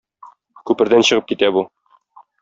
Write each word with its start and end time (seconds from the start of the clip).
Күпердән 0.69 1.05
чыгып 1.09 1.27
китә 1.33 1.51
бу. 1.59 1.63